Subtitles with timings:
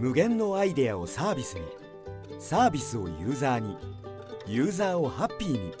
[0.00, 1.60] 無限のアイデアをサービスに。
[2.38, 3.76] サービスをユーザーに。
[4.46, 5.74] ユーザーをハッピーに。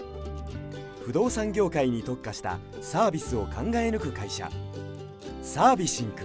[1.06, 4.50] 不動産業界に特化したサービスを考え抜く会社。
[5.40, 6.24] サービシンク。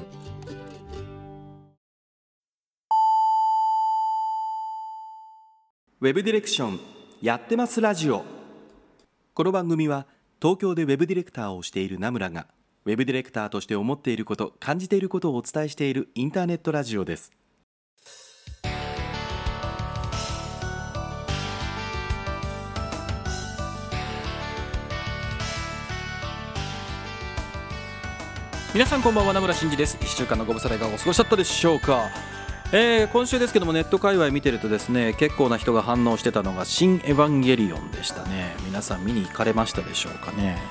[6.02, 6.80] ウェブディレクション
[7.22, 8.26] やってますラジオ。
[9.34, 10.06] この番組は
[10.42, 12.48] 東京でウェブディレクターをしている名村が
[12.84, 17.32] ウェブディレクターとして思っていること感じていることをお伝えしているインターネットラジオです。
[28.76, 29.96] 皆さんこんばんは名村真司です。
[30.02, 32.10] 1週間のご無沙汰がお過ごしだったでしょうか。
[32.74, 38.54] えー、今週ですけどもネット界隈見てるとですね結構な人が反応してたのが「新エヴァンゲリオン」でしたね。
[38.66, 40.62] 皆さん見に行かれましたでしょうかね。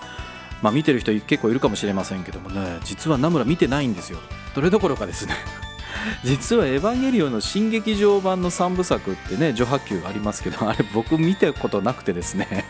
[0.60, 2.78] まあ見てる人結構いるかもしれませんけどもね。
[2.84, 4.18] 実は名村見てないんですよ。
[4.55, 5.34] どれどころかですね。
[6.24, 12.66] 実は「エヴァンゲリオン」の新劇場版の3部作ってね序波球ありますけどあれ僕見たことなくてですね。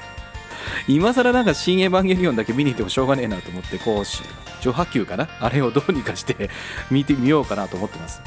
[0.86, 4.05] 今更なんか「新エヴァンゲリオン」だけ見に行ってもしょうがねえなと思ってこう
[4.64, 5.28] 序波球かな？
[5.40, 6.50] あれをどうにかして
[6.90, 8.22] 見てみようかなと思ってます。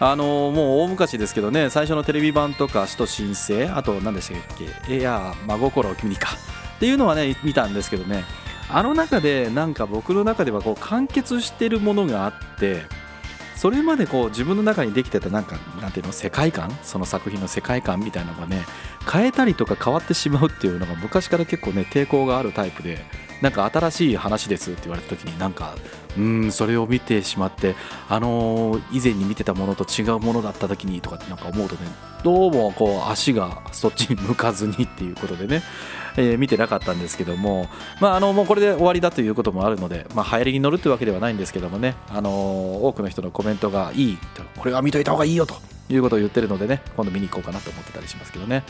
[0.00, 6.30] あのもう大昔ですけどね最初のテレビ版とか「使徒申請」あと何でしたっけ「いや真心を君にか」
[6.76, 8.24] っていうのはね見たんですけどね。
[8.70, 12.82] あの中でなんか僕の中ではこう完結してるものがあって
[13.56, 16.12] それまでこう自分の中にできてたなんかなんていうの？
[16.12, 16.70] 世界観？
[16.82, 18.64] その作品の世界観みたいなのがね
[19.10, 23.27] 変えたりとか変わってしまうっていうのが昔から結構ね抵抗があるタイプで。
[23.40, 25.76] なんか新しい話ですって言われた時になんか
[26.16, 27.76] うんそれを見てしまって
[28.08, 31.82] あのー、以前に見てたものと違うものだった時にとかってなんか思うとね
[32.24, 35.62] どうもこう足がそっちに向かずにっていうことでね、
[36.16, 37.68] えー、見てなかったんですけども
[38.00, 42.32] まああのもうこれで終わりだということもあるのでまあ流行りに乗るってわけではないんですけどもねあのー、
[42.80, 44.18] 多くの人のコメントがいい
[44.56, 45.54] これは見といた方がいいよと
[45.88, 48.64] いうことを言ってるのでね今度見に行こうかなと思ってたりしますけどね。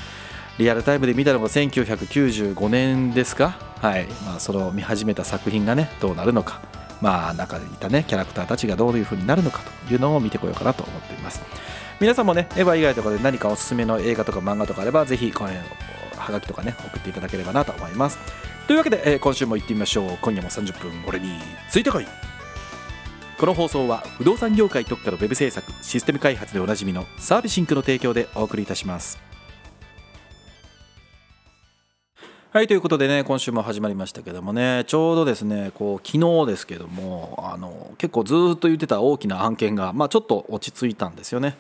[0.59, 3.51] リアルタイムで見たのが1995年ですか？
[3.81, 4.07] はい。
[4.25, 6.61] まあその見始めた作品がねどうなるのか。
[7.01, 11.41] まあ中でいたねキャラクターたちがどういう風になるのかというのを見てこようかなと思っています。
[12.01, 15.53] 皆さんもねエヴァ以外とかで何かおすすめの映画とか漫画とかあればぜひこれ
[16.17, 18.19] はがきとかね送っていただければなと思います。
[18.67, 20.19] というわけで、えー、今週も行ってみましょう。
[20.21, 21.39] 今夜も30分俺に
[21.71, 22.07] ついてこい。
[23.39, 29.28] この放送は不動産業界特化のウェブ制作システム開発でおなじみのサービシンクの提供でお送りいたします。
[32.59, 41.57] はいということでね今週も始まりましたけどもねちょうどですねこう昨日ですけどもあの結構ずっと言ってた大きな案件が、まあ、ちょっと落ち着いたんですよね。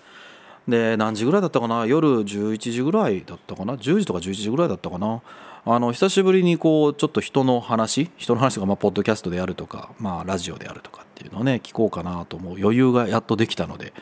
[0.66, 1.86] で何時ぐらいだったかな？
[1.86, 5.22] 夜11時ぐらいだったかな？10時とか11時ぐらいだったかな？
[5.64, 13.92] あの久しぶりにこうちょっと人の話人の話とかまあポッドキャストであるとか、まあ、ラジオであるとかっていうのをね聞こうかなと思う余裕がやっとできたので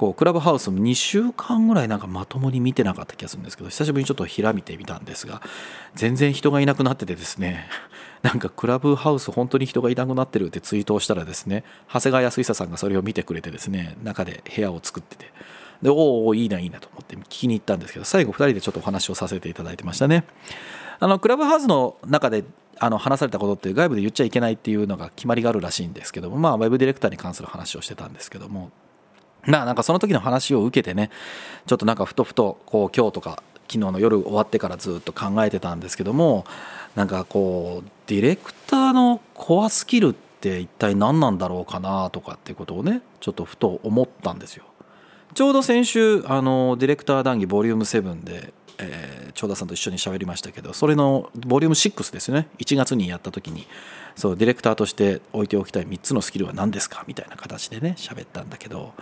[0.00, 5.42] こうクラブハウスも2週間ぐらいなんかまともに見てなかった気がするんですけど久しぶりにちょっとひら見てみたんですが
[5.94, 7.68] 全然人がいなくなっててですね
[8.22, 15.34] なんかクラブハウス本当に人がいなくなってるってツイートをしたらですね長谷川康久さんがそれを見てくれてですね中で部屋を作ってて
[15.82, 20.24] でおおいいないいなと思って聞きに行ったんですけど最後2人でちょっとお話をさせていただいてましたね。
[20.98, 22.44] あのクラブハウスの中で
[22.78, 28.70] あの話されたことって外部で言っちゃいけないっていうのが決まりがあるらしいんですけどもまあウェブディレクターに関する話をしてたんですけども
[29.46, 31.10] まあなんかその時の話を受けてね
[31.66, 36.44] ちょっとなんかふとふとこう今日とか昨日の夜終わってからずっと考えてたんですけども
[36.96, 44.64] なんかこうディレクターのコアスキルって一体何なんだろうかなとかってことをねちょっとふと思ったんですよ。
[45.34, 53.68] ちょうど先週あのディレクター談義ボリューム7で、えー、長田さんと一緒に喋りましたけどそれのボリューム6ですね1月にやった時に
[54.16, 58.92] そうディレクターとして置いておきたい3つのスキルは何ですかみたいな形でね喋ったんだけど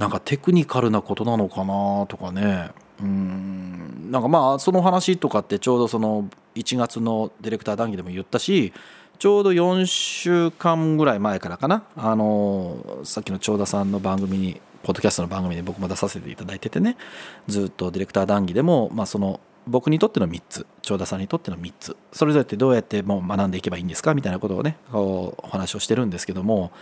[0.00, 2.70] なんかテクニカルなことなのかなとかね。
[3.02, 4.08] うん。
[4.10, 8.72] なんかまあその話とかってちょうどその1月のディレクター談義でも言ったし
[9.18, 11.84] ちょうど4週間ぐらい前からかな。
[11.96, 16.96] あのさっきの長田さんの番組にポッドキャストの番組で僕も出させていただいててね。
[17.46, 26.72] ずっとディレクター談義でも、まあ、その僕にとっての3つ長田さんにとっての3つそれぞれってどうやってもう学んでいけばいいんですかみたいなことをねお話をしてるんですけども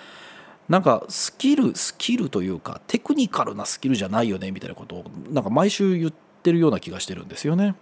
[0.69, 6.11] なんかスキルスキルというかテクニカルなスキルじゃないよねみたいなことをなんか毎週言っ
[6.43, 7.75] てるような気がしてるんですよね。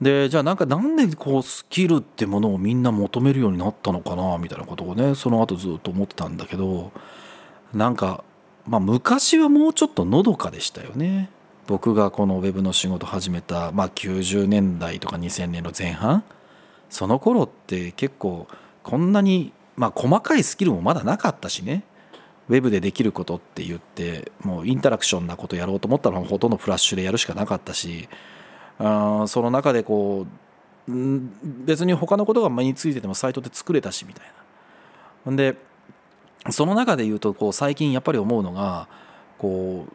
[0.00, 6.92] でじゃあなんかなんでこうスキルってものをみんな求めるようになったのかなみたいなことをねその後ずっと思ってたんだけど
[7.74, 8.22] なんか
[8.64, 11.30] まあ昔はもうちょっとのどかでしたよね。
[11.66, 16.24] 僕がこのウェブの仕事始めた、まあ、90年代とか2000年の前半
[16.88, 18.48] その頃って結構
[18.82, 21.84] こんなにまあ細かいスキルもまだなかったしね
[22.48, 28.08] ウェブでできることって言ってもうインタラクションなことやろうと思ったらほとんどフラッシュでやるしかなかったし
[28.78, 30.26] あその中でこ
[30.88, 30.92] う
[31.64, 34.26] 別に他のことが身についててもサイトで作れたしみたい
[35.26, 35.36] な。
[35.36, 35.56] で
[36.50, 38.88] その中で言うとこう最近やっぱり思うのが
[39.36, 39.92] こう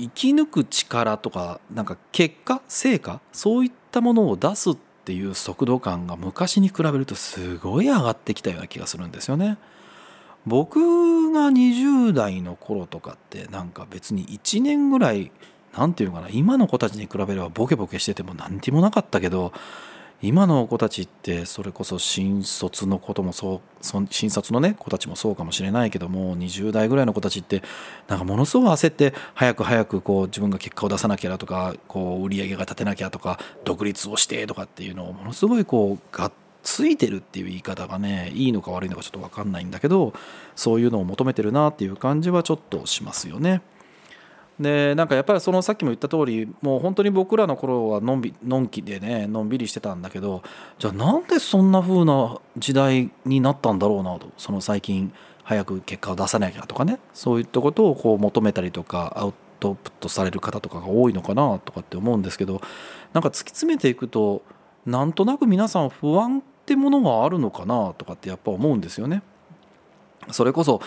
[0.00, 9.58] 生き抜く力とかなんか結果成果そういったものを出すっていう速度感が昔に比べるとすごい上がってきたような気がするんですよね。
[10.48, 15.30] 僕が20代の頃とかってなんか別に1年ぐらい
[15.76, 19.52] 何て言うのかな今の子たちに比べればボケボケしてても何てもなかったけど
[20.20, 27.62] 今の子たちってそれこそ新卒のこともそう新卒のね子たちもそうかもしれないけども20代ぐらいの子たちって
[28.08, 40.12] なんかものすごい焦って早く早くこう自分が結果を出さなきゃとかこう売り上げが立てなきゃとか独立をしてとかっていうのをものすごいこうがっついてるっていう言い方がねいいのか悪いのかちょっと分かんないんだけど
[40.54, 43.62] そういうのを求めてるなっていう感じはちょっとしますよね。
[44.60, 50.42] でなんかやっぱりそのさっきも言った通りもう本当に僕らの頃はのんびのんきでねのんびりしてたんだけど
[50.78, 55.12] じゃあなんでそんな風な時代になったんだろうなとその最近
[55.44, 62.60] 早く結果を出さなきゃとかねそういったことをこう求めたりとかアウトプットされる方とかが多いのかなとかって思うんですけど
[63.12, 64.42] なんか突き詰めていくと
[64.88, 69.22] なんとなく皆さん不安ってものがあるのかなとかってやっぱ思うんですよね。
[70.30, 70.80] それこそ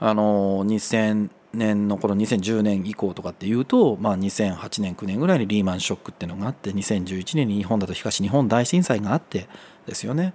[0.00, 9.48] あの2000年の頃2010年以降とかっていうと、まあ、2008年9年ぐらいにリーマンショックっていうのがあって2011年に日本だと東日本大震災があって
[9.86, 10.32] ですよね。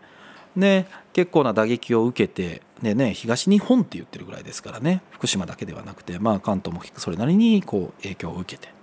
[0.55, 8.76] で結構な打撃を受けてで、ね、東日本って言ってるぐらいですからね福島だけではなくて、まあ、関東もそれなりにこう影響を受けて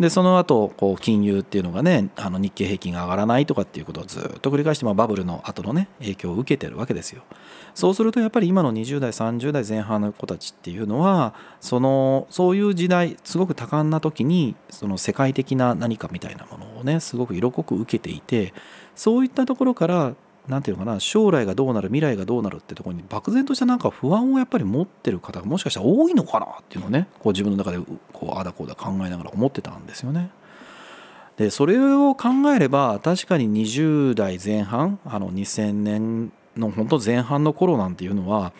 [0.00, 7.22] でその後こう金融っていうのがねあの日経平均が上がらないとかっていうことをずっと繰り返して、まあ、バブルの後のね影響を受けてるわけですよ。
[7.74, 18.54] そうするとやっぱり今の20代30代前半の子たちっていうのはそのそういう時代すごく多感な時にその世界的な何かみたいなものをねすごく色濃く受けていて
[18.94, 20.14] そういったところから
[20.48, 27.78] 何て言うのかな将来がどうなる未来がどうなるってところに漠然としたなんか不安をやっぱり持ってる方がもしかしたら多いのかなっていうのをねこう自分の中で
[28.12, 30.30] こうあだこうだ考えながら思ってたんですよね。
[31.36, 38.52] でそれを考えれば確かに20代前半あの2000年の本当前半の頃なんていうのは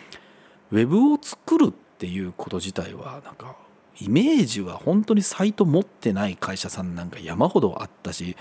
[0.71, 3.57] ウェブを作るっていうこと自体はなんか
[3.99, 8.37] イメージは本当にサイト持ってない会社さんなんか山ほどあったし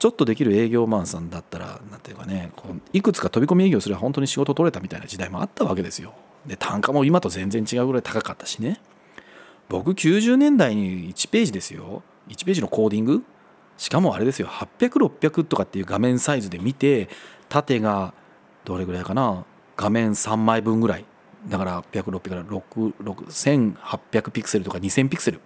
[0.00, 6.14] ちょっとできる営業マンさんだったら何ていうかねこういくつか飛び込み営業すれば本当に仕事取れたみたいな時代もあったわけですよ。
[6.46, 8.80] で単価も今と全然違うぐらい高かったしね。
[9.68, 12.02] 僕90年代に1ページですよ。
[12.28, 13.22] 1ページのコーディング。
[13.76, 14.48] しかもあれですよ。
[14.48, 17.10] 800600とかっていう画面サイズで見て
[17.50, 18.14] 縦が
[18.64, 19.44] どれぐらいかな。
[19.76, 21.04] 画面3枚分ぐらい。
[21.46, 25.40] だから800600から1800ピクセルとか2000ピクセル。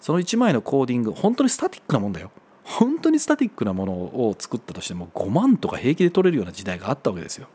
[0.00, 2.30] その1枚のコーディング本当にスタティックなもんだよ。
[2.64, 7.48] 本当にスタティックなものを作ったとしても5万とか平気で取れるような時代があったわけですよ。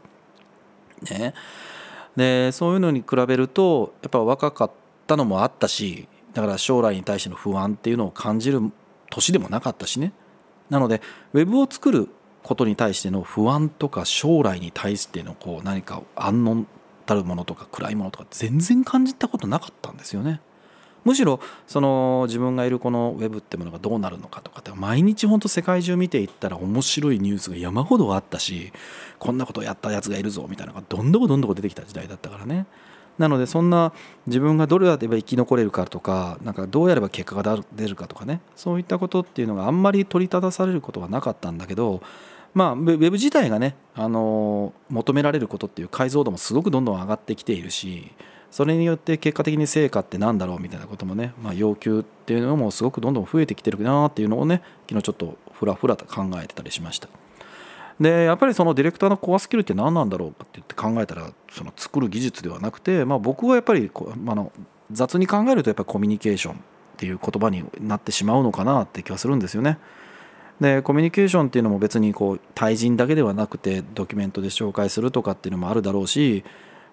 [1.09, 1.33] ね、
[2.15, 4.71] でそういうのに比べるとやっぱ若かっ
[5.05, 8.61] たのもあったしだから将来に対しての不安っていうのを感じる
[9.11, 10.11] 年でもなかったしね
[10.71, 11.01] なので
[11.33, 12.09] ウェブを作る
[12.41, 16.65] ことに対しての不安とか将来に対してのこう何か安穏
[17.05, 20.41] たるものとか暗いものとか全然感じたことなかったんですよね。
[21.07, 28.73] むしろその自分がいるこのウェブってものがどうなるのかとかって毎日本当世界中見ていったら面白いニュースが山ほどあったし
[29.17, 32.65] こんなことやったやつがいるぞみたいなのがどんどこどんどこ出てきた時代だったからね。
[33.17, 33.93] なのでそんな
[34.27, 42.03] 自分がどれやれば生き残れるかとかなんかどうやれば結果が出るかとかねそういったことっていうのがあんまり取り立たされることがなかったんだけど
[42.57, 48.11] まあ、ウェブ自体がね、あの求められることっていう解像度もすごくどんどん上がってきているし
[48.57, 57.07] それによって結果的に成果って何だろうみたいなこともね、まあ、要求っていうのもすごくどんどん増えてきてるなっていうのをね昨日ちょっとふらふらと考えてたりしました
[57.99, 64.51] でやっぱりそのディレクターのコアスキルって何なんだろうかって言って考えたらその作る技術ではなくて、まあ、僕はやっぱりこあの
[64.91, 66.57] 雑に考えるとやっぱりコミュニケーションっ
[66.97, 69.77] ていう言葉になってしまうのかなって気はするんですよね。
[70.59, 76.43] でコミュニケーションっていうのも別にこう対人だけではなくてドキュメントで紹介するとかっていうのもあるだろうし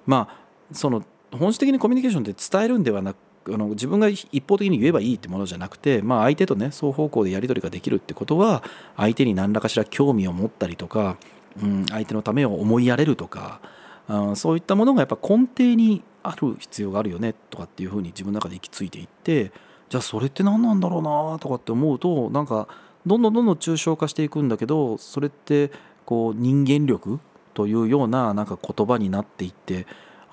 [0.05, 1.03] まあその
[1.39, 3.17] 本質的にコミュニケーションって伝えるんではなく
[3.53, 8.63] あの自分が一方的に言えばいいってものじゃなくて、まあ、相手とね双方向でやり取りができるってことは
[8.97, 11.19] 相手に何らかしら興味を持ったりとか、
[11.63, 13.61] うん、相手のためを思いやれるとか、
[14.09, 19.53] うん、そういったものがやっぱ根底にある必要があるよねとかっていうふうに自分の中で行き着いていって
[19.91, 22.67] じゃあそれって何なんだろうなとかって思うとなんか
[23.07, 25.71] どんどんどんどん抽象化していくんだけどそれって
[26.07, 27.21] こう人間力
[27.53, 29.87] というようななんか言葉になっていって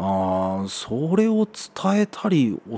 [0.04, 2.78] あそれを伝えたり教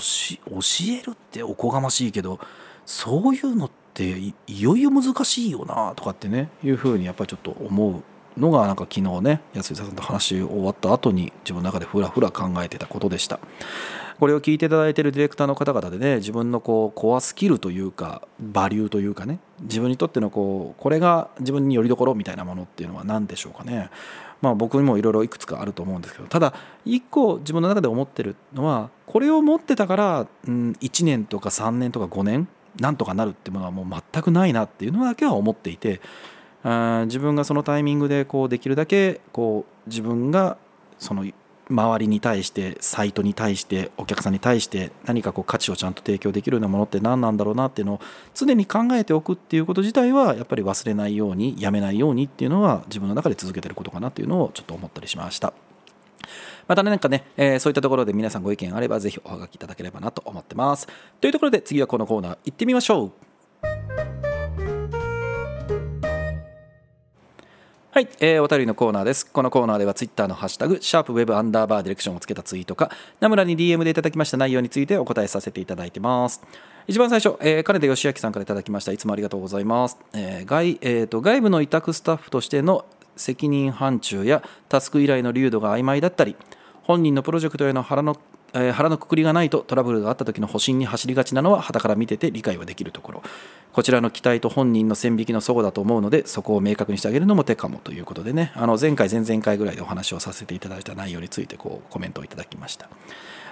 [0.89, 2.39] えるっておこがましいけど
[2.85, 4.09] そういうのって
[4.47, 8.03] いよいよ難しいよなとかってねいうふうにやっぱりちょっと思う
[8.39, 13.39] のがなんか昨日ね安井さんと話終わった後に自分の中でふらふら考えてたことでした。
[14.19, 23.89] これを聞いていただいているディレクターの方々でね自分のこうコアスキルというかバリューというかね自分にとってのこうこれが自分によりどころみたいなものっていうのは何でしょうかね。
[24.43, 36.01] まあ、僕にもいろいろいくつかあると思うんですけどただ一個自分の中で思ってるのはこれを持ってたから、うん、1年とか3年とか5年なんとかなるっていうものはもう全くないなっていうのだけは思っていて
[36.61, 40.57] あ自分がそのタイミングでこうできるだけこう自分が
[40.99, 41.25] その
[41.73, 47.99] 周りに対してサイトに対してお客さんに対して何かこう価値をちゃんと提供できるようなものって何なんだろうなっていうのを
[48.33, 55.53] 常に考えておくっていうこと自体はやっぱり忘れないようにやめないようにっていうのは自分の中で続けてることかなっていうのをちょっと思ったりしました。
[56.67, 60.87] またね、なんかね、えー、そういったところで皆さんご意見あればぜひおはがきいただければなと思ってます。
[61.19, 63.11] というところで次はこのコーナー行ってみましょう。
[67.93, 69.23] はい、えー、お便りのコーナーです。
[69.23, 76.41] このコーナーではツイッターのハッシュタグ、シャープウェブアンダーバーディレクションをつけたツイートか、名村に DM でいただきました内容についてお答えさせていただいてます。
[76.87, 78.91] 一番最初、えー、金田義明さんからいただきました。
[78.93, 79.99] いつもありがとうございます。
[80.15, 82.83] えー外えーと、外部の委託スタッフとしての
[83.15, 86.35] 責任範疇やタスク依頼の流度が曖昧だったり、
[86.81, 88.17] 本人のプロジェクトへの腹の
[88.53, 93.23] えー、腹のくくりがないとトラブルがあった時の保身に走りがちなのは傍から見てて理解はできるところ。
[93.73, 98.51] こちらの期待と本人の線引きの齟齬だと思うのでそこを明確にしてあげるのも手かもということでね。
[98.55, 102.89] あの前回前々回ぐらいでお話をさせていただいた内容についてこうコメントをいただきました。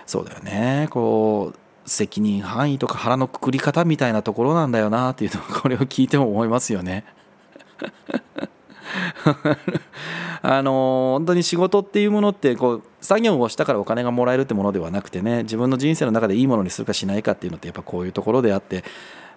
[0.06, 0.88] そうだよね。
[0.92, 7.04] こう責任範囲とか腹のくくり方みたいなところなんだよなっていうのをこれを聞いても思いますよね。
[10.42, 18.84] あの本当に仕事っていうものってこう作業をしたからお金がもらえるってものではなくてね自分の人生の中でいいものにするかしないかっていうのってやっぱこういうところであって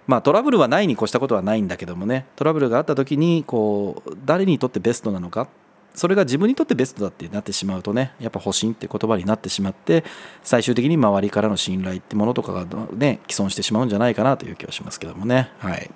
[0.07, 5.47] まあトラブルはないに越したことはないんだけどもねトラブルがあった時にこう誰にとってベストなのか
[5.95, 10.03] それが自分にとってベストだってなってしまうとねやっぱ保身って言葉になってしまって
[10.43, 15.51] 最終的に周りからの信頼ってものとかがね既存してしまうんじゃないかなという気はしますけどもね。
[15.59, 15.89] はい。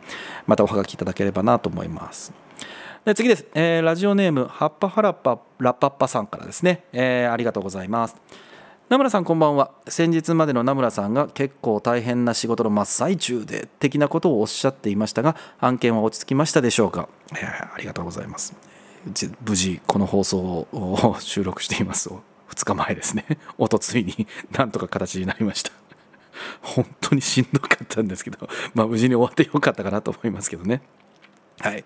[0.48, 2.34] またおはがきいただければなと思います。
[3.06, 8.16] で次です、えー、ラジオネームはっぱはらっぱラッパッパさんからですね、えー、ありがとうございます。
[8.90, 9.72] 名村さんこんばんは。
[9.88, 18.56] 先日までの名村さんが結構大変な仕事の真っ最中で的なことをおっしゃっていましたが案件は落ち着きましたでしょうか、えー、ありがとうございます。
[19.46, 22.10] 無事この放送を収録しています。
[22.10, 23.26] 2日前ですね。
[23.58, 25.72] おとついになんとか形になりました。
[26.62, 30.82] 本当にしんどかったんですけど、まあ、無事に終わってよかったかなと思いますけどね。
[31.60, 31.84] はい、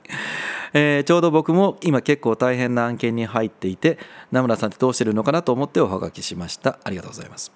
[0.73, 3.97] えー、ちょうど僕も今結構大変な案件に入っていて
[4.31, 6.79] 名村さんってどうしてるのかなと思っておはがきしました。
[6.83, 7.51] ありがとうございます、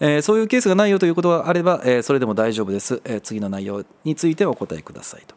[0.00, 5.34] えー、そういうケースがないよということがあれば、えー、それでも大丈夫です、え次の内容についてお答えくださいと。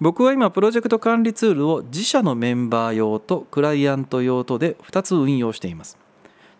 [0.00, 5.96] 僕は今プロジェクト管理ツールを自社のメンバー用とクライアント用とで2つ運用しています。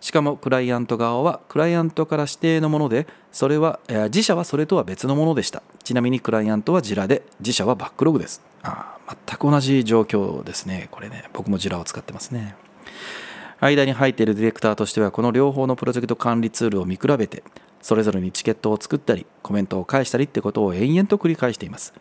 [0.03, 5.63] しかもクライアント側はクライアントから指定のものでそれは、自社はそれとは別のものでした。
[5.85, 8.43] ちなみにクライアントはジラで自社はバックログです。
[8.63, 10.89] あ全く同じ状況ですね。
[10.91, 12.57] これね僕もジラを使ってますね。
[13.61, 17.45] 間に入っているディレクターとしてはこの両方のプロジェクト管理ツールを見比べて
[17.81, 21.95] それぞれにチケットを作ったりコメントを返したりってことを延々と繰り返しています。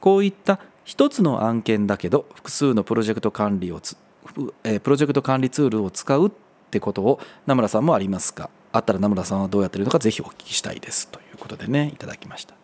[0.00, 3.98] こういった一つの案件だけど複数のプロジェクト管理をつ、
[4.32, 6.30] プロジェクト管理ツールを使うっ
[6.74, 8.50] ってことを名村さんもありますか？
[8.72, 11.06] あったら名村さんはどうやってるのかぜひお聞きしたいです。
[11.06, 12.56] ということでねいただきました。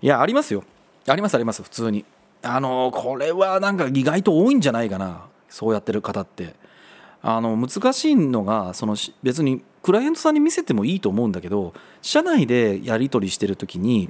[0.00, 0.62] いやありますよ。
[1.08, 1.64] ありますあります。
[1.64, 2.04] 普通に。
[2.42, 5.26] あのこれはなんか意外と多いんじゃないかな。
[5.48, 6.54] そうやってる方って。
[7.20, 14.08] あの難しいのがその別にクライアントさんに見せてもいいと思うんだけど社内でやり取りしてる時に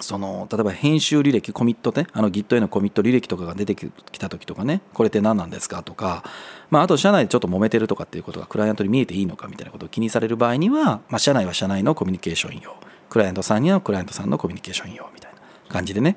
[0.00, 6.24] その例えば編集履歴コミットねあの Git へのコミット履歴とかが出てきた時とかねこれって何なんですかとか、
[6.70, 12.74] まあ、あと社内でちょっと揉めてるとかっていうことがクライアントに見えていいのかみたいなことを気にされる場合には、まあ、社内は社内のコミュニケーション用
[13.08, 16.16] クライアントさんにはクライアントさんのコミュニケーション用みたいな感じでね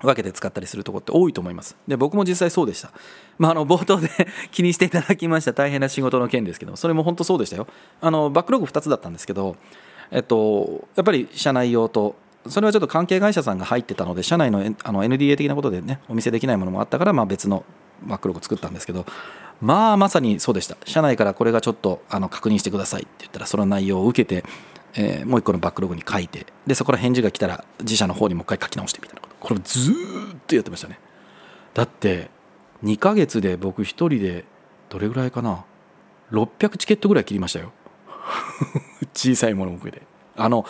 [0.00, 1.76] 分けて使ったりするところって多いと思います。
[1.88, 2.92] で、僕も実際そうでした。
[3.38, 4.08] まあ、あの、冒頭で
[4.52, 7.66] 気にしていただきました大変な仕事の件ですけど、それも本当そうでしたよ。
[8.00, 9.56] あの、バックログ2つだったんですけど、
[10.10, 12.14] えっと、やっぱり社内用と、
[12.46, 17.64] それはちょっと関係会社さんが入ってたので、社内のあの NDA 的なことでね、お見せできないものもあったから、まあ別の
[18.02, 19.04] バックログ作ったんですけど、
[19.60, 20.76] まあまさにそうでした。
[20.84, 24.48] 社内からこれがちょっとあの確認してくださいって言ったら、その内容を受けて、
[24.94, 29.20] えー、もう一個のバックログに書いて、で、そこから返事が来たら、自社の方にもう一回書き直してみたいな。
[29.20, 29.94] ことこれずっ
[30.46, 30.98] とやってましたね
[31.74, 32.30] だって
[32.84, 34.44] 2ヶ月で僕1人で
[34.88, 35.64] どれぐらいかな
[36.32, 37.72] ？600チケットぐらい切りましたよ
[39.14, 40.64] 小さいものも含めてあの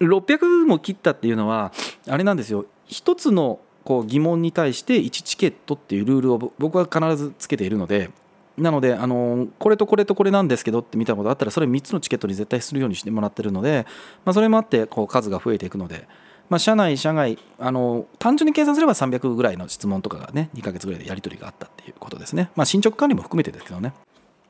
[0.00, 1.72] 600も切ったっていうのは
[2.08, 2.66] あれなんですよ。
[2.86, 8.10] 一つのこう疑問に対して1チケットっていうルールを僕は必ずつけているので
[8.56, 13.86] なのであのこれとこれとこれなんですけどって見たことあったらそれ3つのチケットに絶対するようにしてもらってるので、
[14.24, 16.08] まあ、それもあってこう数が増えていくので、
[16.48, 23.92] まあ、社内社外あの単純に計算すれば300ぐらいの質問とかがね2ヶ月ぐらいでやり取りがあったっていうことですね、まあ、進捗管理も含めてですけどね。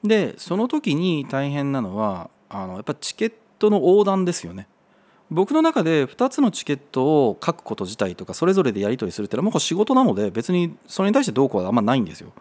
[0.05, 4.69] でその時に大変なのはあのやっぱチケットの横断ですよね。
[5.35, 12.33] 僕の中で2つのチケットを書くこと自体とかそれぞれでやり取りするっていうのはもう仕事なので別にそれに対してどうこうはあんまないんですよ。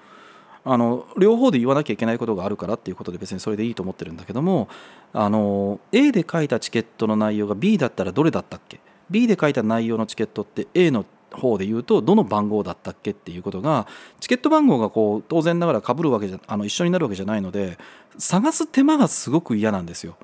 [0.65, 4.69] あの両方で言わなきゃいけないことがあるからっていうことで別にそれでいいと思ってるんだけども
[5.11, 13.87] あの A で書いたチケットの内容が B だったらどれだったっけ？B で書いた内容のチケットって A の方で言うとどの番号だったっけっていうことが
[14.19, 17.77] チケット番号がこう当然ながらかぶるわけじゃあの一緒になるわけじゃないので
[18.17, 20.15] 探す手間がすごく嫌なんですよ。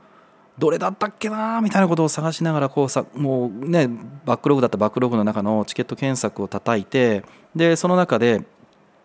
[0.59, 3.89] どれだったっけなみたいなことを探しながらこうさもうね
[4.25, 7.23] バックログだったバックログの中のチケット検索を叩いて
[7.55, 8.43] でその中で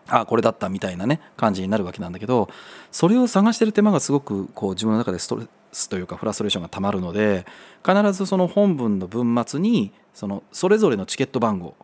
[0.07, 2.49] あこれだったみたいなね感じになるわけなんだけど
[2.91, 7.45] それを探してる手間がすごくこう自分の中でストレスというかフラストレーションがたまるので
[7.83, 11.75] 必ずその本文の文末にそのそれぞれのチケット番号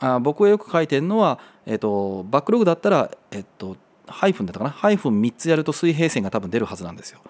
[0.00, 3.76] あ僕がよく書いてるのは、えっと、バックログだったら、えっと、
[4.08, 4.70] ハイフンだったかな？
[4.70, 7.20] ハイフン3つやると水平線が多分出るはずなんですよ。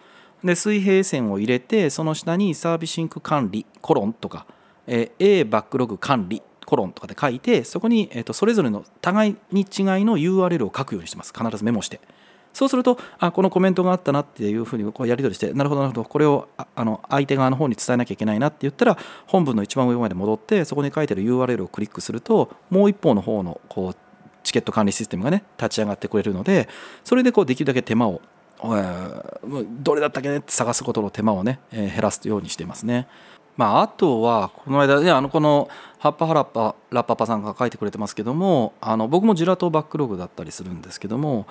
[0.44, 4.46] で水平線を入れてその下にサービシンク管理コロンとか、
[4.87, 9.66] えー、A バックログ管理コロンとかで書いてそこに、えー、とそれぞれの互いに違い
[10.04, 11.32] の URL を書くようにしてます。
[11.37, 12.00] 必ずメモして。
[12.52, 23.96] そうするとあこのコメントがあったなっていうふうにこうやり取りしてなるほどなるほどこれをああの相手側の方に伝えなきゃいけないなって言ったら本文の一番上まで戻ってそこに書いてる URL をクリックするともう一方の方のこう
[24.42, 26.68] チケット管理システムがね立ち上がってくれるので
[27.04, 28.20] それでこうできるだけ手間を
[28.62, 33.09] どれだったっけねって探すことの手間をね、減らすようにしてますね。
[33.57, 41.46] まあ、あとはこの間ねあのこのハッパハラッパラッパパさんが書いてくれてますけどもあの僕もジラとバックログだったりするんですけども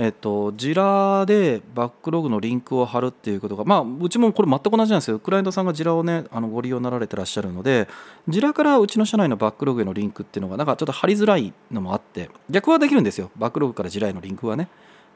[0.00, 5.18] えっと、ジラでバックログのリンクを貼るっていうことが、まあ、うちもこれ全く同じなんですよ。
[5.18, 7.88] クライアントさんがジラをね、あのご利用になられてらっしゃるので、
[8.28, 13.32] ジラからうちの社内のバックログへのリンクっていうのが、なんかちょっと貼りづらいのもあって、逆はできるんですよ。
[13.36, 14.68] バックログからジラへのリンクはね。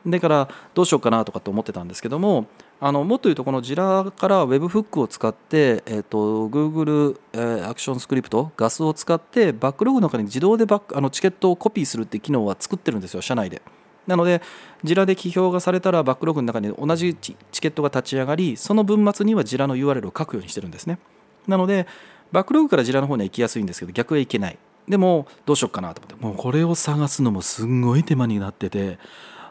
[0.07, 2.47] だからどうしようかなとかって思ってたんですけども
[2.81, 13.63] あのもっと言うとこのジラから Webhook を使って、えーと、Google、えー、アクションスクリプトガスを使ってバックログの中に自動でバックあのチケットをコピーするって機能は作ってるんですよ社内で。
[14.07, 14.43] なので、
[14.83, 20.99] ジラで起表がされたらバックログの中に同じチケットが立ち上がり、その文末にはジラの URL を書くようにしてるんですね。
[21.47, 21.87] なので、
[22.33, 24.59] バックログからジラの方には行きやすいんですけど、逆へ行けない。
[24.89, 28.99] でも、どうしようかなと思って、もうこれを探すのもすんごい手間になってて、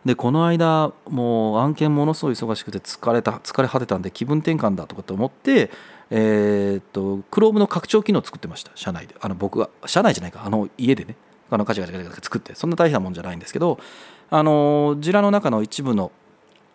[0.05, 5.69] でこの間もう案件ものすごい忙しくて疲れた疲れ果てたんで気分転換だとかって思って
[6.09, 9.15] えー、っと Chrome の拡張機能を作ってました社内で。
[9.21, 11.15] あの僕が社内じゃないかあの家でね。
[11.51, 13.77] あのガチャガチャガチャ作ってそんな大変なもんじゃないんですけど
[14.29, 16.11] あのジラの中の一部の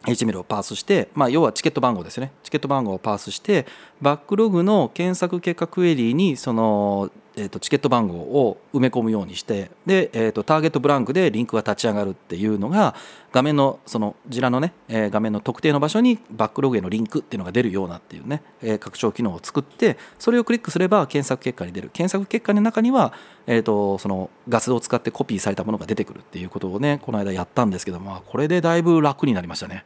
[0.03, 3.67] HTML をパースして、まあ、要はチケット番号ですねチケット番号をパースして
[4.03, 12.95] バックログの検索結果クエリにそのえーと、チケット番号を埋め込むようにしてで、えーと、ターゲットブランクでリンクが立ち上がるっていうのが
[13.31, 23.13] 画面のそのジラのね、えー、画面の特定の場所にバックログへのリンクっていうのが出るようなっていうね、えー、拡張機能を作ってそれをクリックすれば検索結果に出る検索結果の中には、
[23.47, 29.85] えーと、そのガスを使ってコピーされたものが出てくるっていうことをねこの間やったんですけどもこれでだいぶ楽になりましたね。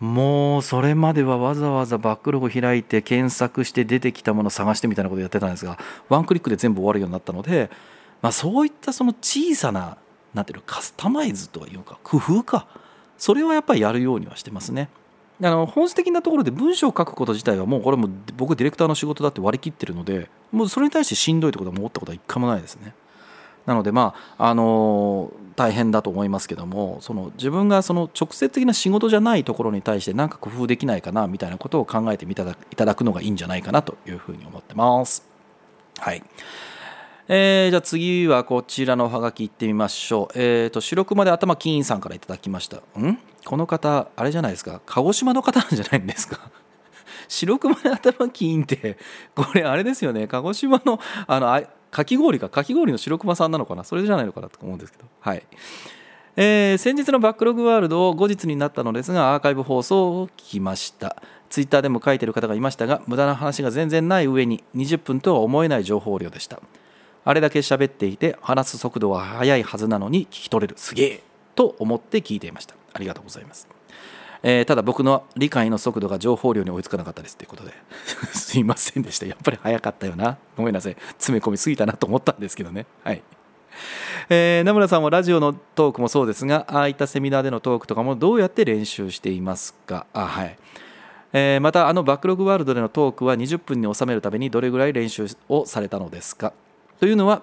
[0.00, 5.78] もうそれまではわざわざバックログ開いて検索して出てきたものを探してみたいなことをやってたんですが
[6.08, 7.70] ワンクリックで全部終わるようになったので、
[8.20, 9.96] まあ、そういったその小さな
[10.34, 12.66] なんていうのカスタマイズというか工夫か
[13.16, 14.88] それはやっぱりやるようにはしてますね。
[15.42, 22.94] あの本質的なところで文章を書くこと自体はもうこれも僕ディレクターの仕事だって割り切ってるのでもうそれに対してしんどいってことは思ったことは一回もないですね。
[23.66, 35.26] なのでまああの大変だと思いますけどもその自分がその直接的な仕事じゃないところに対して何か工夫できないかなみたいなことを考えていただくのがいいんじゃないかなというふうに思ってます。
[35.98, 36.22] はい
[37.26, 40.38] えー、じゃあ次はこちらのおはがきいってみましょう。
[40.38, 42.78] えっ、ー、と、白熊で頭金さんからいただきました。
[42.98, 43.18] ん？
[43.46, 44.82] この方、あれじゃないですか？
[44.84, 46.50] 鹿児島の方なんじゃないんですか？
[47.28, 48.98] 白熊で頭金って、
[49.34, 50.26] これあれですよね。
[50.26, 51.62] 鹿児島の、あの、
[51.94, 53.84] かき氷かかき氷の白熊さんなのかな？
[53.84, 55.04] それじゃないのかなと思うんですけど。
[55.20, 55.42] はい。
[56.36, 61.22] えー、先日のバックログワールドを後日になったのですがアーカイブ放送を聞きました。
[61.48, 66.60] ツイッターでも書いてる方がいましたが無駄な話が全然ない上に20分とは思えない情報量でした。
[67.24, 70.74] あれだけ喋っていて話す速度は速いはずなのに聞き取れる。
[70.76, 71.22] すげえ！
[71.54, 72.74] と思って聞いていました。
[72.92, 73.68] ありがとうございます。
[74.46, 77.72] えーただ僕の理解の速度が情報量に追いつかなかったですということで。
[78.34, 79.24] すいませんでした。
[79.26, 80.36] やっぱり早かったよな。
[80.56, 80.96] ごめんなさい。
[81.18, 82.84] 詰め込みすぎたなと思ったんですけどね。
[83.02, 83.22] はい。
[84.28, 90.06] えー名村さんはラジオのトークもそうですがああいったセミナーでのトークとかもどうやって練習していますか？
[90.12, 90.58] あはい。
[91.32, 96.52] えーまたあのバックログワールドでのトークは20分に収めるためにどれぐらい練習をされたのですか？
[97.00, 97.42] というのは、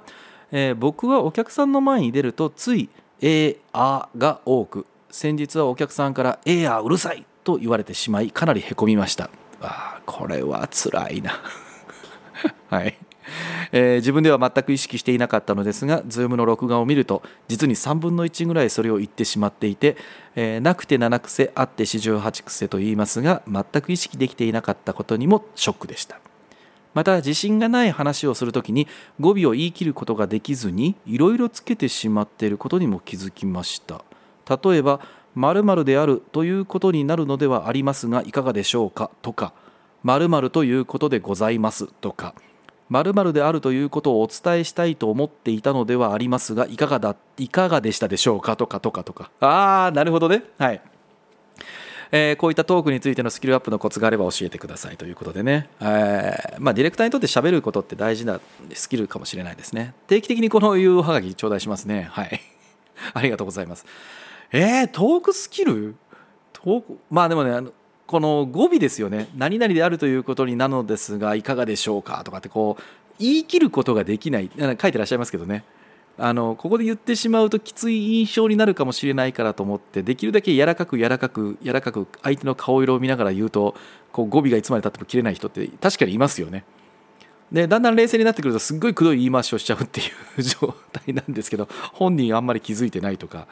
[0.52, 2.90] えー僕はお客さんの前に出るとつい
[3.22, 9.30] 「えーあー」が多く先日はお客さんから「えーあーうるさい」と言われてしまいかなりへこみました。
[9.62, 11.40] あこれはつらいな。
[12.70, 12.98] はい。
[13.72, 19.98] えー自分では全く意識していなかったのですが Zoom の録画を見ると実に3分の1ぐらいそれを言ってしまっていて、
[20.36, 26.20] えーなくて7癖あって四十八癖と言いますが全く意識できていなかったことにもショックでした。
[26.94, 28.88] また自信がない話をするときに
[29.20, 34.04] 語尾を言い切ることができずにいろいろつけてしまっていることにも気づきました。
[34.64, 35.00] 例えば
[35.36, 39.12] 〇〇であるということになるのではありますがいかがでしょうか？
[39.22, 39.54] とか
[40.04, 41.88] 〇〇ということでございます？
[41.88, 42.36] とか
[42.90, 48.58] 〇〇であるということをお伝えしたいと思っていたのではありますがいかがだいかがでしたでしょうか？
[48.58, 49.32] とかとかとか。
[49.40, 50.44] ああなるほどね。
[50.58, 50.82] はい。
[52.14, 58.42] えーこういったトークについてのスキルアップのコツがあれば教えてくださいということでね、えーまあ、ディレクターにとって喋ることって大事な
[58.74, 59.94] スキルかもしれないですね。
[60.08, 62.10] 定期的にこのいうおはがき頂戴しますね。
[62.12, 62.42] はい。
[63.14, 63.86] ありがとうございます。
[64.52, 65.96] えー、トークスキル？
[66.52, 67.00] トーク？
[67.10, 67.72] まあでもねあの
[68.06, 69.30] この語尾ですよね。
[69.36, 72.84] 何々であるということになのですがいかがでしょうかとかってこう
[73.18, 74.52] 言い切ることができない。
[74.58, 75.64] 書いてらっしゃいますけどね。
[76.18, 83.76] あのここで言ってしまうときつい印象になるかもしれないからと思ってできるだけ柔らかく柔らかく柔らかく相手の顔色を見ながら言うと
[84.12, 86.66] こう語尾がいつまでたっても切れない人って確かにいますよね。
[87.52, 90.04] でだんだん冷静になってくるとすっごいくどい言い回しをしちゃうってい
[90.38, 93.48] う状態なんですけど本人あんまり気づいてないとか。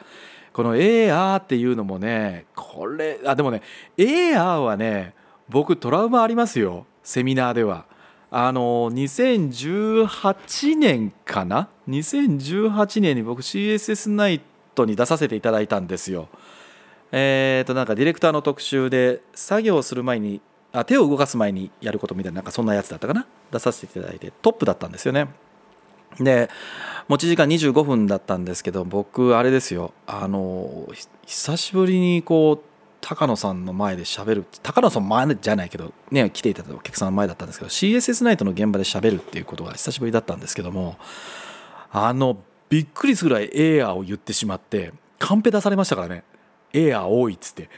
[0.52, 3.62] この「えーあー」っていうのもねこれあでもね
[3.96, 5.14] 「えーあー」はね
[5.48, 7.84] 僕トラウマありますよセミナーでは。
[8.32, 14.40] あの2018年かな？2018年に僕 CSS ナイ
[14.76, 16.28] トに出させていただいたんですよ。
[17.10, 20.40] えー、となんかディレクターの特集で作業する前に
[20.72, 23.26] あ手を動かす前にやることみたいななんかそんなやつだったかな？
[23.50, 25.26] 出させていただいてトップだったんですよね。
[26.18, 26.50] で
[27.08, 29.92] 持ち時間25分だったんですけど僕あれですよ。
[30.06, 30.88] あの
[31.26, 32.66] 久しぶりにこう
[33.00, 34.44] 高野さんの前で喋る。
[34.62, 40.98] 高野さん前じゃないけどね来ていただいたお客さんの前だったんですけど CSS ナイトの現場で喋るっていうことが久しぶりだったんですけども
[41.90, 46.24] あのびっくりするぐらいエアーを言ってしまってカンペ出されましたからね。
[46.72, 47.68] エアー多いっつって。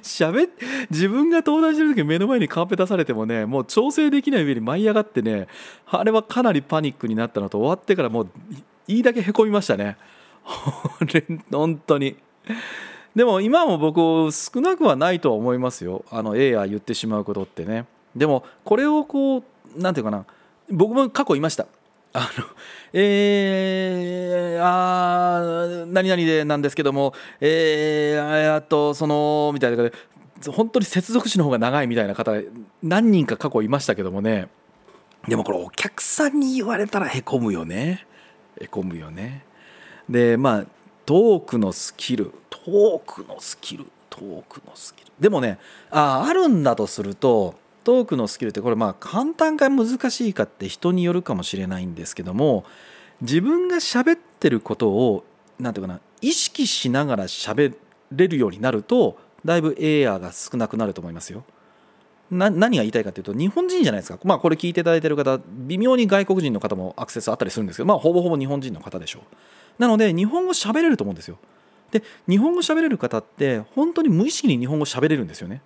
[0.00, 0.48] 喋
[0.90, 5.48] 自分が登壇してる時目の前にカンペ出されてもねもう調整できない上に舞い上がってね
[5.86, 8.30] あれはかなりパニックになったのと終わってからもう
[8.88, 9.96] いいだけへこみましたね。
[11.50, 12.16] 本当に。
[13.14, 14.00] でも今も僕
[14.32, 16.04] 少なくはないとは思いますよ。
[16.10, 17.86] あの A や言ってしまうことってね。
[18.16, 19.42] でもこれをこう
[19.80, 20.24] なんていうかな。
[20.70, 21.66] 僕も過去いました。
[22.14, 22.44] あの
[22.92, 29.90] えー、あー何々でなんですけどもえー、あとそのみたいな
[30.50, 32.32] 本当に接続詞の方が長いみたいな方
[32.82, 34.48] 何人か過去いましたけどもね。
[35.28, 38.06] でもこれお客さんに言われたらへこむよね。
[38.60, 39.44] へこむよね。
[40.08, 40.66] でまあ
[41.06, 45.12] トークのスキルトークのスキルトークのスキル。
[45.20, 45.58] でもね
[45.90, 52.64] ああるんだとするとトークのスキルってこれまあ簡単か難しいかって人によるかもしれないんですけども
[53.20, 55.24] 自分が喋ってることを
[55.58, 57.74] 何ていうかな意識しながら喋
[58.12, 61.44] れるようになるとだいぶエアーが少なくなると思いますよ。
[62.30, 69.22] な何が言いたいかというと日本人じゃないですか、まあ、これ聞いていただいてる方微妙に外国人の方もアクセスあったりするんですけど、まあ、ほぼほぼ日本人の方でしょう。
[69.78, 71.38] なので日本語喋れると思うんですよ。
[71.90, 75.60] で日本語喋れる方って本当に無意識に日本語喋れるんですよね。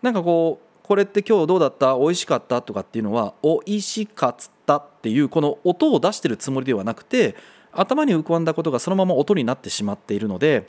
[0.00, 1.98] なんかこうこれって今日どうだった？
[1.98, 2.62] 美味しかった？
[2.62, 7.36] とかっていうのはおいしかったっていうこの音を出してるつもりではなくて
[7.72, 10.66] 頭に浮かんだことがそのまま音になってしまっているので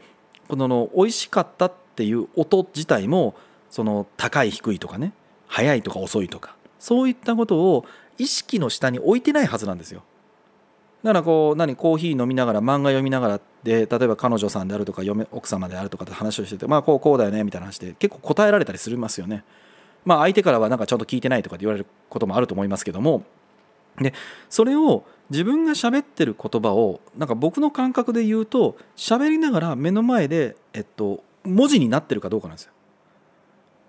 [0.49, 3.33] このの美味しかったっていう音自体も
[3.69, 5.13] その高い低いとかね
[5.47, 7.85] 速いとか遅いとかそういったことを
[8.17, 10.03] 意識の下に置いてないはずなんですよ。
[11.01, 11.77] だからこう何？
[11.77, 19.45] コーヒー飲みながら漫画読みながらで例えば彼女さんであるとか嫁奥様であるとかって話をしててまあこうこうだよねみたいな話で結構答えられたりするますよね。
[20.05, 23.23] まあ相手からはなんかちゃんと聞いてないとかって言われることもあると思いますけども
[23.97, 24.13] で
[24.49, 32.71] それを自分が喋ってる言葉をなんか僕の感覚で言うと喋りながら目の前で、えっと、文字になってるかどうかなんですよ。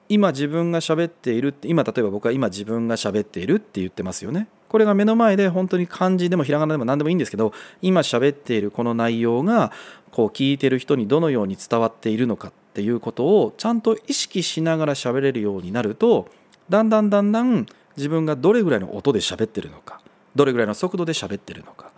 [0.08, 4.48] 今自分が喋っているって今例えば僕は今自分が喋っているって言ってますよね。
[4.68, 9.72] これが目の前で本当に漢字でもひらがなでも何でもいいんですけど今喋っているこの内容が
[10.10, 16.28] こう聞いてる人にどのように伝わっているのかっていうことをちゃんと意識しながら喋れるようになると
[16.68, 20.00] だんだんだんだん自分がどれぐらいの音で喋ってるのか
[20.36, 21.90] どれぐらいの速度で喋ってるのか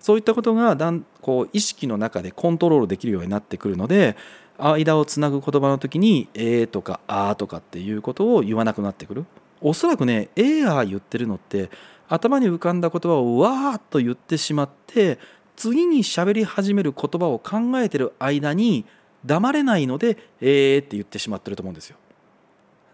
[0.00, 4.16] そういったことがだんこう意識の中でコントロールできるようになってくるので
[4.58, 9.26] 間をつなぐ言葉の時に「えー」とか「あー」とかっていうことを言わなくなってくる。
[9.60, 11.70] おそらくね「えーあー」言ってるのって
[12.08, 15.18] 頭に浮かんだ言葉をわーっと言ってしまって
[15.56, 18.84] 次に喋り始める言葉を考えてる間に
[19.26, 21.96] 黙れないので「えー」って言ってしまってると思うんですよ。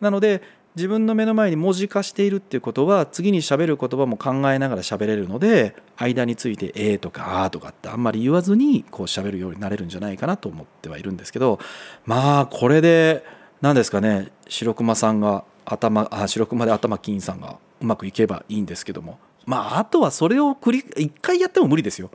[0.00, 0.42] なので
[0.74, 11.58] 自分の目の前に文字化しているっていうことは次に喋る言葉も考えながら喋れるので間について「えー」とか「あー」とかってあんまり言わずにこう喋るようになれるんじゃないかなと思ってはいるんですけど
[12.06, 13.22] まあこれで
[13.60, 22.10] 何ですかね白熊さんが頭あ白熊で頭金さんがうまくいけばいいんですけどもまああとはそれを繰り一回やっても無理ですよ。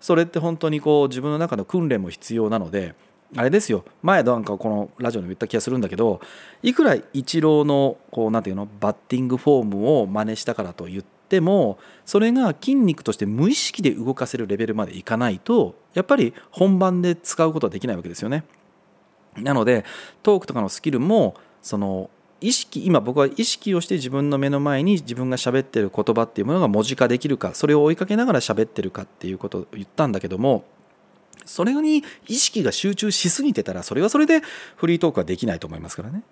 [0.00, 2.94] それって本当にこう自分の中の訓練も必要なので
[3.36, 6.20] あれですよ前なんかこのラジオでも言った気がするんだけど
[6.62, 18.44] いくらイチローのこうなんていうのバッティングフォームを真似したからと言ってもそれが筋肉として無意識で動かせるレベルまでいかないとやっぱり本番で使うことはできないわけですよね。
[19.36, 19.84] なので
[20.22, 22.10] トークとかのスキルもその
[22.40, 30.64] 意識今僕は意識をして自分の目の前に自分が喋ってる言葉っていうものが文字化できるかそれを追いかけながら喋ってるかっていうことを言ったんだけども
[31.48, 34.42] それに意識が集中しすぎてたらそれはそれで
[34.76, 36.22] フリートークはできないと思いますからね。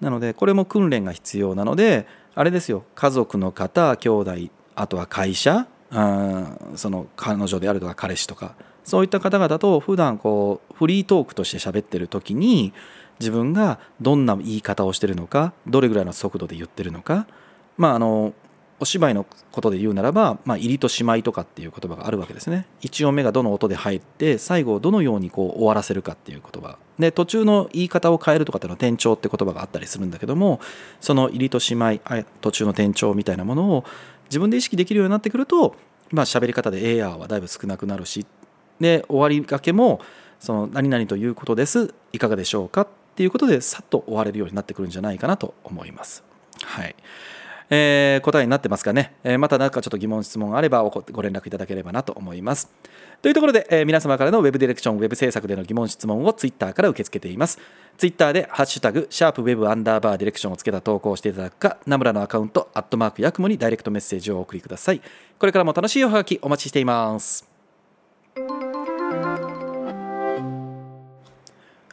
[0.00, 2.84] なのでこれも訓練が必要なのであれですよ。
[2.94, 4.32] 家族の方兄弟
[4.74, 12.72] あとは会社その彼女であるとか彼氏とかそういった方々と普段こうフリートークとして喋ってる時に
[13.18, 17.26] 自分がどんな言い方をしてるのかどれぐらいの速度で言ってるのか。
[17.78, 18.34] まああの
[18.78, 22.66] お芝居のことで言うならば、まあ、入りとしまいとかっていう言葉があるわけですね。
[22.80, 26.78] 一音目がどの音で入って最後をどのようにこう終わらせるかっていう言葉。
[26.98, 30.60] で途中の言い方を変えるとかっていうのは転調って言葉があったりするんだけども
[31.00, 32.00] その入りとしまい
[32.40, 33.84] 途中の転調みたいなものを
[34.30, 35.76] 自分で意識できるようになってくると
[36.10, 38.26] まあ喋り方でエアーはだいぶ少なくなるし
[38.80, 40.00] で終わりがけも
[40.38, 41.94] その何々ということです。
[42.12, 46.22] いかがでしょうかっていうことでさっと終われるようになってくるんじゃないかなと思います。
[46.62, 46.94] はい。
[47.68, 52.72] えー、答えになってますかね、えー、また何かちょっと疑問質問あればご連絡いただければなと思います。
[53.22, 57.58] というところで、えー、皆様からのウェブディレクションウェブ制作での疑問質問をツイッターから受け付けています。
[57.96, 65.00] ツイッターでハッシュタグシャープウェブアンダーバーディレクションをつけた投稿をしていただくかナムラのアカウントアットマークヤクモにダイレクトメッセージをお送りください。
[65.38, 67.48] これからも楽しいおはがきお待ちしています。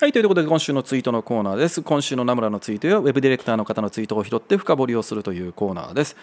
[0.04, 1.82] はい、ということで今週のツイートのコーナーです。
[1.82, 6.18] 今週のナムラのツイートやウェブディレクターの方のツイートを拾って深掘りをするというコーナーです。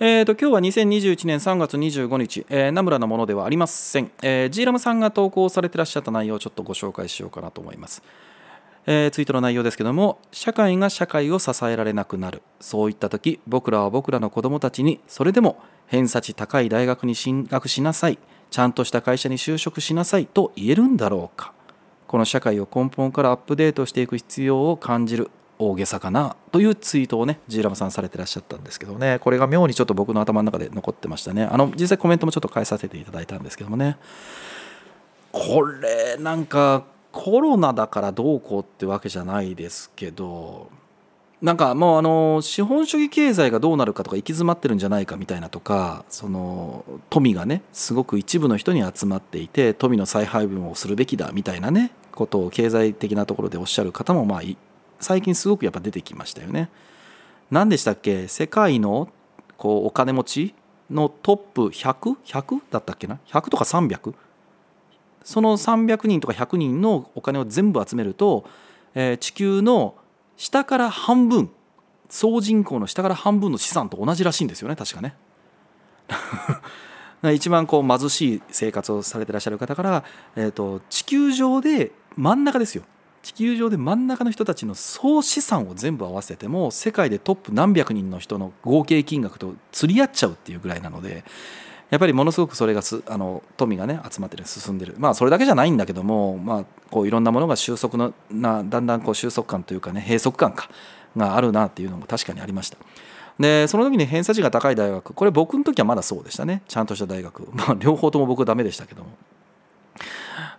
[0.00, 8.02] えーと、今日は2021年3月25日、えー、ナムラのものではありません、え、ジーラムさんが投稿されてらっしゃった内容をちょっとご紹介しようかなと思います。
[8.86, 18.18] えー、ツイートの内容ですけども社会が社会を支えられなくなるそういった時僕らは僕らの子供たちにそれでも偏差値高い大学に進学しなさい
[18.50, 21.55] ちゃんとした会社に就職しなさいと言えるんだろうか
[22.06, 29.18] この社会を根本からアップデートしていく必要を感じる大げさかなというツイートをねジーラムさんされてらっしゃったんですけどね。
[29.20, 31.44] これが妙にちょっと僕の頭の中で残ってましたね。
[31.44, 33.96] あの実際コメントもちょっと返させていただいたんですけどもね。
[35.32, 40.70] これなんかコロナだからどうこうってわけじゃないですけど
[41.42, 54.42] なんかもうあの資本主義経済がどうなるかとか行き詰まってるんじゃないかみたいなとかその富がねすごく一部の人に集まっていて富の再配分をするべきだみたいなねことを経済的なところでおっしゃる方もまあ
[54.98, 56.70] 最近すごくやっぱ出てきましたよね。
[57.50, 58.28] 何でしたっけ？
[58.28, 59.10] 世界の
[59.58, 60.54] こうお金持ち
[60.90, 64.14] のトップ 100?100 だったっけな？100とか300
[65.22, 68.46] その300人とか100人のお金を全部集めると、
[68.94, 69.96] えー、地球の
[70.36, 71.50] 下から半分
[72.08, 75.16] 総人口の下から半分の資産と同じらしいんですよね確かね。
[77.34, 80.04] 一番こう貧しい生活をされてらっしゃる方から、
[80.36, 82.84] えーと、地球上で真ん中ですよ
[83.22, 91.24] 地球上で真ん中の人たちの総資産を全部合わせても世界でトップ何百人の人の合計金額と釣り合っちゃうっていうぐらいなので
[91.90, 94.94] やっぱりものすごくそれがすあの富がね集まってる進んでる。
[94.98, 100.68] まあそれだけじゃないんだけども、まあ、こういろんなものが収束のなだんだんこう収束感というかね閉塞感か
[101.16, 102.78] があるなっていうのも確かにありました。
[103.38, 105.14] でその時に偏差値が高い大学。
[105.14, 106.62] これ僕の時はまだそうでしたね。
[106.66, 109.10] ちゃんとした大学、 まあ、両方とも僕ダメでしたけども。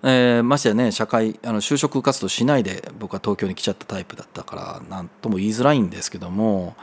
[0.04, 6.76] えー、ましてやね社会あの就職活動しないで僕は東京に来ちゃったタイプだったから何とも言いづらいんですけども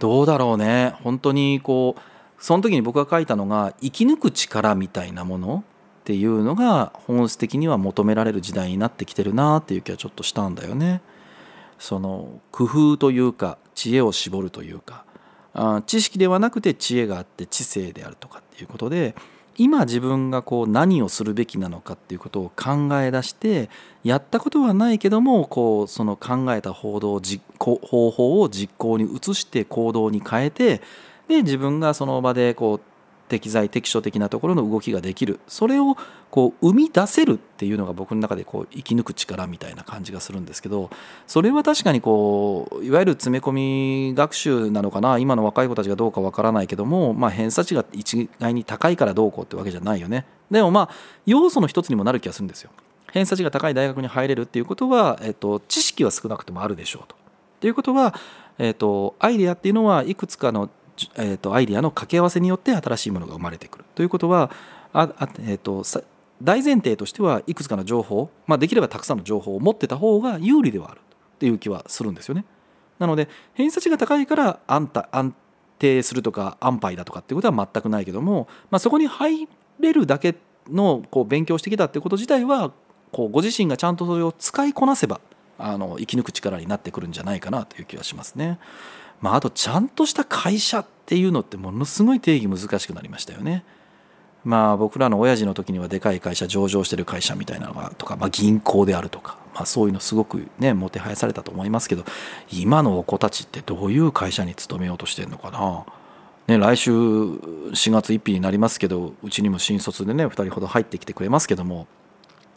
[0.00, 0.94] どうだろうね。
[1.02, 2.00] 本当にこう
[2.38, 5.64] その時に僕が書いたのが生き抜く力みたいなもの
[6.00, 11.02] っていうのが本質的には求められる時代になってきてるなっていう気はちょっとしたんだよね。
[11.78, 15.04] その工夫というか知恵を絞るというか
[15.86, 19.14] 知識ではなくて知恵があって知性であるとかっていうことで
[19.56, 23.70] 今自分がこう何をするべきなのかっていうことを考え出して
[24.04, 27.20] やったことはないけどもこうその考えた報道
[27.58, 30.80] 方法を実行に移して行動に変えて
[31.28, 32.80] で自分がその場でこう
[33.28, 35.38] 適材適所的なところの動きができる。
[35.46, 35.96] それを
[36.30, 40.90] こう生み出せるっていうのが僕の中でこう生き抜く力みたいな感じがするんですけど
[41.26, 43.52] それは確かにこういわゆる詰め込
[44.10, 50.26] み学習なのかな今の若い子たちがどうかわからないけども、まあ、偏差値が一概に高いからどうこうってわけじゃないよね。
[50.50, 50.90] でもまあ
[51.26, 52.70] 要素の一つにもなる気がするんですよ。
[53.12, 57.16] 偏差値が高い大学に入れるっていうことは、えっと、知識は少なくともあるでしょうと。
[57.60, 58.14] ということは、
[58.58, 60.68] えっと、アイデアっていうのはいくつかの
[61.16, 64.50] えーと、アイデアの掛け合わせによって新しいものが生まれてくるということは
[64.92, 65.84] ああ、えーと、
[66.42, 72.44] 大前提としてはいくつかの情報、まあ、できればたくさんの情報を持ってた方が有利ではあるっていう気はするんですよね。
[72.98, 75.34] なので偏差値が高いから安安
[75.78, 80.34] 定するとか安牌だとかっていうことは全くないけども、まあ、そこに入れるだけ
[80.68, 82.72] のこう勉強してきたってこと自体は
[83.12, 85.20] こうご自身がちゃんとそれを使いこなせば
[85.58, 88.58] あの生き抜く力になってくるんじゃないかなという気がしますね。
[89.20, 93.64] まあ、あとちゃんとした会社っていうのってものすごい定義難しくなりましたよね。
[94.44, 102.04] まあ僕らの親父の時にはでかい会社上場してる会社みたいなのがとか、まあ、銀行であるとか、まあ、そういうのすごくねもてはやされたと思いますけど
[102.52, 105.84] 今のお子たちってどういう会社に勤めようとしてるのかな。
[106.46, 111.86] ね、来週4月1日になりますけどうちにも新卒でね2人ほど入ってきてくれますけども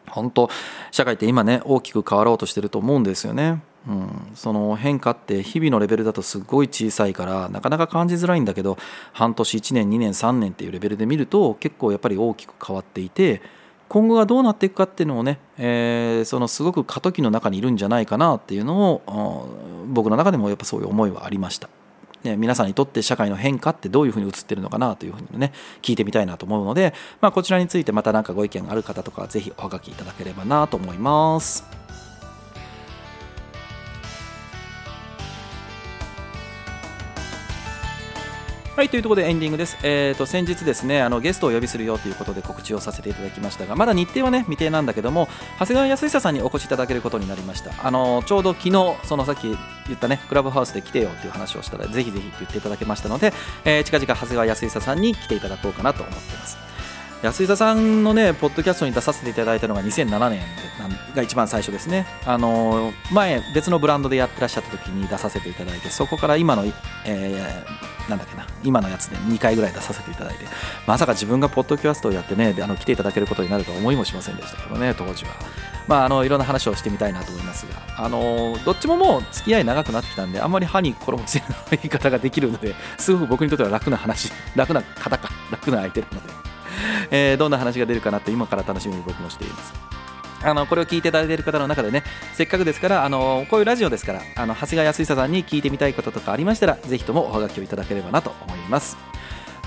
[0.07, 0.49] 本当
[0.91, 3.61] 社会って今ね大きく変わろうとしてると思うんですよね。
[3.87, 8.77] うん、その変化って日々のレベルだとすごい小さいからなかなか感じづらいんだけど
[9.11, 13.41] 半年1年2年3年っていうレベルで見ると結構やっぱり大きく変わっていて
[13.89, 19.49] 今後がどうなっていくかっていうのをね、えー、そのすごく過渡期の中にいるんじゃないかなっていうのを
[19.87, 21.67] 僕の中でもやっぱそういう思いはありました。
[22.23, 31.80] ね、皆さんにとって社会の変化ってどういうふうに映ってるのかなというふうにね聞いてみたいなと思うので、まあ、こちらについてまた何かご意見がある方とかはぜひおはがきいただければなと思います。
[38.73, 45.27] はいというところでエンディングです、えーと、先日ですねあのゲストをお呼びするよということで告知をさせていただきましたがまだ日程はね未定なんだけども
[45.59, 47.73] 長谷川康久さんにお越しいただけることになりました。
[47.85, 49.49] あのちょうど昨日そのさっき
[49.87, 53.33] 言ったねクラブハウスで来てよっていう話をしたらぜひぜひって言っていただけましたので、
[53.65, 56.70] えー、近々長谷川康久さんに来ていただこうかなと思ってます。
[57.23, 60.41] 安井さんのねポッドキャストに出させていただいたのが2007年
[61.15, 62.07] が一番最初ですね。
[62.25, 66.63] あの前別のブランドでやってらっしゃった時に出させていただいてそこから今の、
[67.05, 70.45] えー、なんだっけな今のやつで2回ぐらい出させていただいて
[70.87, 75.31] まさか自分がポッドキャストをやってねあの来ていただけることになるとは思いもしませんでしたけどね当時は。
[75.87, 86.50] まああのいろんな話をしてみたいなと思いますがあのどっちももう付き合い長くなってきたんであんまり歯に衣着せない言い方ができるのですごく僕にとっては楽な話楽な方か楽な相手なので。
[87.11, 89.73] えー、どんな話が出るかなって今から楽しみに僕もしています。
[90.43, 98.97] あのこれを聞いていただいている方の中でねせっかくですからあのこういうラジオですからあの長谷川康久さんに聞いてみたいこととかありましたらぜひともおはがきをいただければなと思います。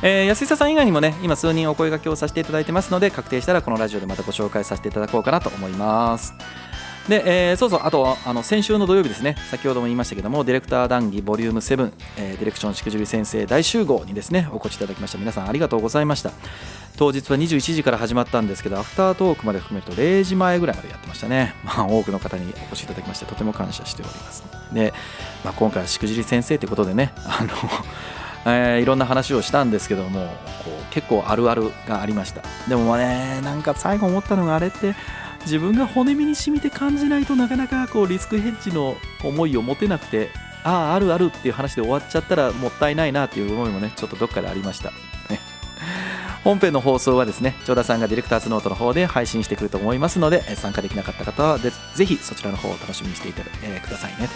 [0.02, 6.34] えー、安久さん以外にもね今数人お声がけをさせていただいてますので確定したらこのラジオでまたご紹介させていただこうかなと思います。
[7.08, 9.36] で、えー、そうそうあとあの先週の土曜日ですね。
[9.50, 15.18] 先ほども言いましたけどもディレクター談義ボリューム7、えー、ディレクションしくじり先生大集合にですねお越しいただきました。
[15.18, 16.32] 皆さんありがとうございました。
[16.96, 24.44] 当日は21時から始まったんですけどアフタートークまで含めると0時前ぐらいまでやってましたね、 まあ、多くの方にお越しいただきましてとても感謝しております。
[24.72, 24.94] で、
[25.44, 27.48] まあ、今回はしくじり先生ということでね あの
[28.46, 30.20] えー、いろんな話をしたんですけども
[30.64, 32.42] こう結構あるあるがありました。
[32.68, 34.94] でもねなんか最後思ったのがあれって
[35.44, 40.30] 自分が骨身に染みて感じないとなかなかこうリスクヘッジの思いを持てなくて
[40.64, 44.92] あああるあるっていう話で終わっちゃったらもったいないなっていう思いもねちょっとどっかでありました、
[46.42, 51.70] 本編の放送はですね長田さんがディレクターズノートの方で配信してくると思いますので参加できなかった方はぜ
[52.06, 54.28] ひそちらの方を楽しみにしていて、えー、くださいね。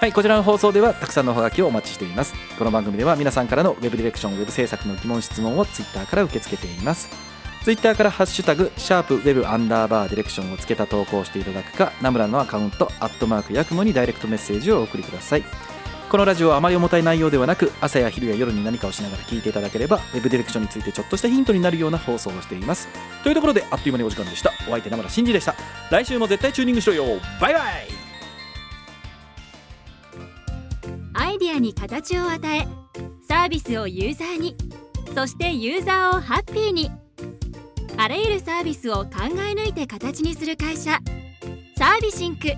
[0.00, 2.34] はいこちらの放送ではたくさんのおはがきをお待ちしています。
[2.58, 7.31] この番組では皆さんからのウェブディレクションウェブ制作の疑問質問を Twitter から受け付けています。
[7.64, 15.44] ツイッターからハッシュタグ、シャープウェブアンダーバーディレクションをつけた投稿をしていただくか、ナムラのアカウント、アットマークヤクモにダイレクトメッセージをお送りください。
[16.10, 22.88] このラジオはあまり重たい内容ではなく、朝や昼や夜に何かをしながら聞いていただければ、ウェブディレクションについてちょっとしたヒントになるような放送をしています。
[23.22, 24.52] というところで、あっという間にお時間でした。
[24.66, 25.54] お相手、ナムラ真司でした。
[25.90, 27.04] 来週も絶対チューニングしろよ。
[27.40, 27.62] バイバイ
[31.14, 32.66] アイディアに形を与え、
[33.26, 34.56] サービスをユーザーに。
[35.14, 36.90] そしてユーザーをハッピーに
[37.96, 40.98] あらゆるサービスを考え抜いて形にする会社。
[41.76, 42.48] サービシンク。